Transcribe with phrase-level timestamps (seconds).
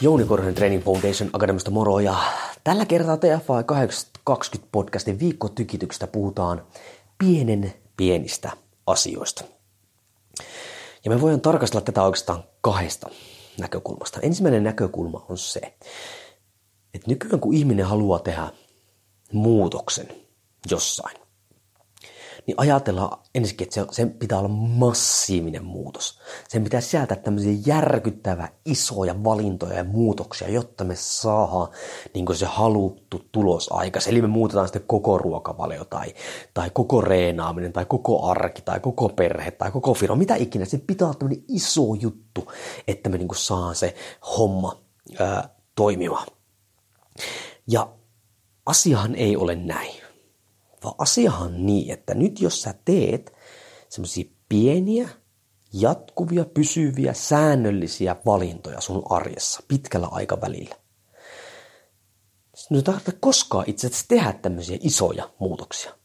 [0.00, 2.16] Jouni Korhonen Training Foundation Akademista moro ja
[2.64, 6.66] tällä kertaa TFA 820 podcastin viikkotykityksestä puhutaan
[7.18, 8.50] pienen pienistä
[8.86, 9.44] asioista.
[11.04, 13.10] Ja me voidaan tarkastella tätä oikeastaan kahdesta
[13.60, 14.20] näkökulmasta.
[14.20, 15.60] Ensimmäinen näkökulma on se,
[16.94, 18.48] että nykyään kun ihminen haluaa tehdä
[19.32, 20.08] muutoksen
[20.70, 21.16] jossain,
[22.46, 26.20] niin ajatellaan ensinnäkin, että se, sen pitää olla massiivinen muutos.
[26.48, 31.68] Sen pitää sisältää tämmöisiä järkyttävää isoja valintoja ja muutoksia, jotta me saadaan
[32.14, 34.14] niin se haluttu tulos aikaisemmin.
[34.14, 36.14] Eli me muutetaan sitten koko ruokavalio tai,
[36.54, 40.64] tai koko reenaaminen tai koko arki tai koko perhe tai koko firma, mitä ikinä.
[40.64, 42.52] Se pitää olla tämmöinen iso juttu,
[42.88, 43.94] että me niin saa se
[44.38, 44.82] homma
[45.18, 46.26] ää, toimimaan.
[47.66, 47.88] Ja
[48.66, 50.07] asiahan ei ole näin
[50.84, 53.32] vaan asiahan niin, että nyt jos sä teet
[53.88, 55.08] semmoisia pieniä,
[55.72, 60.74] jatkuvia, pysyviä, säännöllisiä valintoja sun arjessa pitkällä aikavälillä,
[62.70, 65.98] nyt ei tarvitse koskaan itse asiassa tehdä tämmöisiä isoja muutoksia.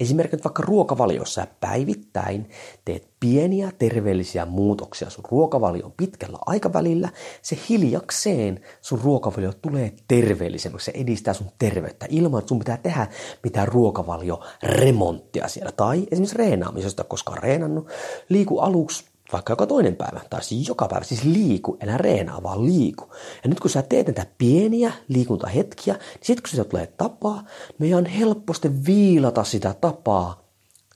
[0.00, 2.50] Esimerkiksi vaikka ruokavaliossa päivittäin
[2.84, 7.08] teet pieniä terveellisiä muutoksia sun ruokavalion pitkällä aikavälillä,
[7.42, 13.06] se hiljakseen sun ruokavalio tulee terveellisemmäksi, se edistää sun terveyttä ilman, että sun pitää tehdä
[13.42, 15.72] mitään ruokavalio remonttia siellä.
[15.72, 17.88] Tai esimerkiksi reenaamisesta, koska on reenannut,
[18.28, 22.66] liiku aluksi vaikka joka toinen päivä, tai siis joka päivä, siis liiku, älä reenaa, vaan
[22.66, 23.04] liiku.
[23.44, 27.44] Ja nyt kun sä teet näitä pieniä liikuntahetkiä, niin sitten kun sitä tulee tapaa,
[27.78, 30.42] meidän on helposti viilata sitä tapaa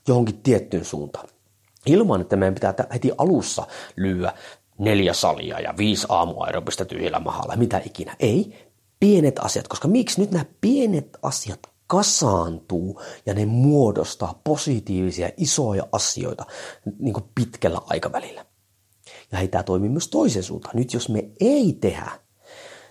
[0.08, 1.28] johonkin tiettyyn suuntaan.
[1.86, 4.32] Ilman, että meidän pitää heti alussa lyödä
[4.78, 8.16] neljä salia ja viisi aamuaerobista tyhjillä mahalla, mitä ikinä.
[8.20, 8.70] Ei,
[9.00, 16.46] pienet asiat, koska miksi nyt nämä pienet asiat kasaantuu ja ne muodostaa positiivisia isoja asioita
[16.98, 18.46] niin kuin pitkällä aikavälillä.
[19.32, 20.76] Ja hei, tämä toimii myös toisen suuntaan.
[20.76, 22.10] Nyt jos me ei tehdä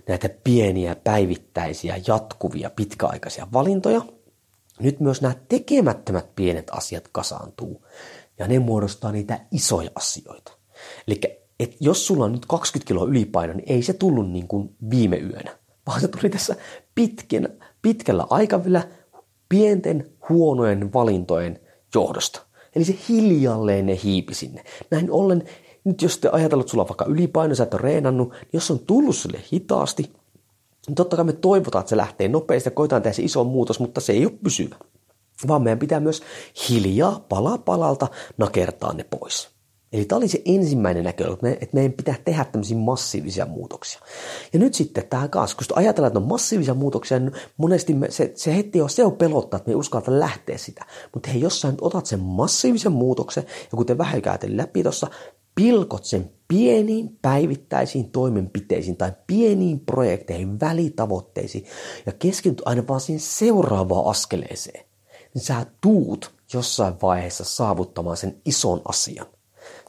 [0.08, 4.02] näitä pieniä päivittäisiä, jatkuvia, pitkäaikaisia valintoja,
[4.80, 7.86] nyt myös nämä tekemättömät pienet asiat kasaantuu
[8.40, 10.52] ja ne muodostaa niitä isoja asioita.
[11.08, 11.22] Eli
[11.60, 15.18] et jos sulla on nyt 20 kiloa ylipaino, niin ei se tullut niin kuin viime
[15.18, 16.56] yönä, vaan se tuli tässä
[16.96, 18.88] pitkän, pitkällä aikavälillä
[19.50, 21.60] pienten huonojen valintojen
[21.96, 22.42] johdosta.
[22.76, 24.64] Eli se hiljalleen ne hiipi sinne.
[24.92, 25.44] Näin ollen,
[25.84, 28.72] nyt jos te ajatellaan, että sulla on vaikka ylipaino, sä et ole reenannut, niin jos
[28.72, 30.12] on tullut sille hitaasti,
[30.88, 33.80] niin totta kai me toivotaan, että se lähtee nopeasti ja koitaan tehdä se iso muutos,
[33.80, 34.76] mutta se ei ole pysyvä.
[35.48, 36.24] Vaan meidän pitää myös
[36.70, 38.08] hiljaa pala palalta
[38.38, 39.59] nakertaa ne pois.
[39.94, 44.02] Eli tämä oli se ensimmäinen näkökulma, että meidän pitää tehdä tämmöisiä massiivisia muutoksia.
[44.54, 48.32] Ja nyt sitten tämä kanssa, kun ajatellaan, että on massiivisia muutoksia, niin monesti me, se,
[48.36, 50.86] se heti on, se on pelottaa, että me ei uskalleta lähteä sitä.
[51.14, 55.08] Mutta hei, jos sä nyt otat sen massiivisen muutoksen, ja kuten vähän käytin läpi tuossa,
[55.56, 61.66] pilkot sen pieniin päivittäisiin toimenpiteisiin tai pieniin projekteihin, välitavoitteisiin,
[62.06, 64.86] ja keskityt aina vaan siihen seuraavaan askeleeseen,
[65.34, 69.26] niin sä tuut jossain vaiheessa saavuttamaan sen ison asian.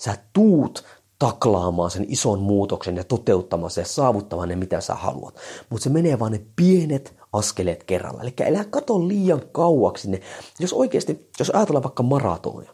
[0.00, 0.84] Sä tuut
[1.18, 5.36] taklaamaan sen ison muutoksen ja toteuttamaan se ja saavuttamaan ne, mitä sä haluat.
[5.70, 8.22] Mutta se menee vaan ne pienet askeleet kerralla.
[8.22, 10.20] Eli älä kato liian kauaksi sinne.
[10.58, 12.72] Jos oikeasti, jos ajatellaan vaikka maratonia,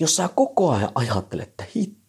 [0.00, 1.64] jos sä koko ajan ajattelet, että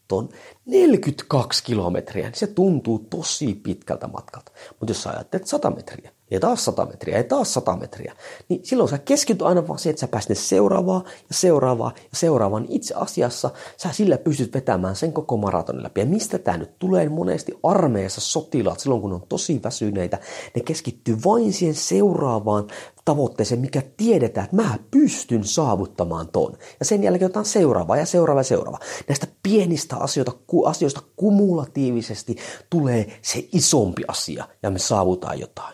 [0.06, 0.30] hitton
[0.66, 4.52] 42 kilometriä, niin se tuntuu tosi pitkältä matkalta.
[4.80, 8.16] Mutta jos sä ajattelet 100 metriä, ja taas 100 metriä ja taas 100 metriä,
[8.50, 12.64] niin silloin sä keskityt aina vaan siihen, että sä pääset seuraavaan ja seuraavaan ja seuraavaan.
[12.64, 16.00] Niin itse asiassa sä sillä pystyt vetämään sen koko maratonin läpi.
[16.00, 17.10] Ja mistä tämä nyt tulee?
[17.10, 20.20] Monesti armeijassa sotilaat, silloin kun on tosi väsyneitä,
[20.56, 22.68] ne keskittyy vain siihen seuraavaan
[23.06, 26.58] tavoitteeseen, mikä tiedetään, että mä pystyn saavuttamaan ton.
[26.80, 28.80] Ja sen jälkeen otetaan seuraava ja seuraava ja seuraava.
[29.08, 30.34] Näistä pienistä asioista,
[30.66, 32.36] asioista kumulatiivisesti
[32.70, 35.74] tulee se isompi asia ja me saavutaan jotain.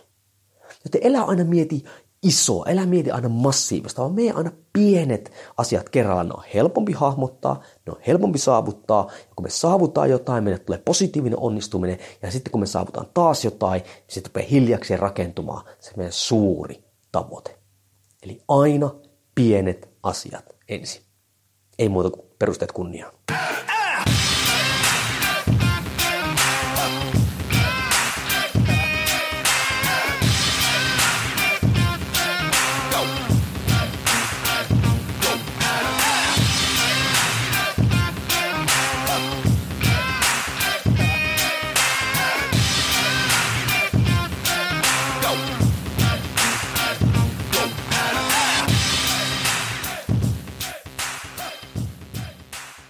[0.84, 1.84] Joten elä aina mieti
[2.24, 6.28] iso, älä mieti aina massiivista, vaan mene aina pienet asiat kerrallaan.
[6.28, 10.82] Ne on helpompi hahmottaa, ne on helpompi saavuttaa, ja kun me saavutaan jotain, meille tulee
[10.86, 15.92] positiivinen onnistuminen, ja sitten kun me saavutaan taas jotain, niin sitten rupeaa hiljakseen rakentumaan se
[15.96, 17.58] meidän suuri tavoite.
[18.24, 18.92] Eli aina
[19.36, 21.02] pienet asiat ensin.
[21.80, 23.14] Ei muuta kuin perusteet kunniaan.